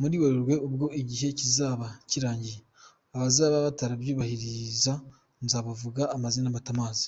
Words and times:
Muri 0.00 0.14
Werurwe, 0.22 0.54
ubwo 0.66 0.86
igihe 1.00 1.28
kizaba 1.40 1.86
kirangiye, 2.10 2.58
abazaba 3.16 3.56
batarabyubahiriza 3.66 4.92
nzabavuga 5.44 6.02
amazina 6.16 6.48
mbatamaze. 6.52 7.04